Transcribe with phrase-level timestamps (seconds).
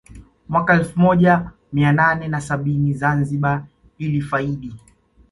[0.49, 3.65] Mwaka wa elfu moja mia nane na sabini Zanzibar
[3.97, 4.73] ilifaidi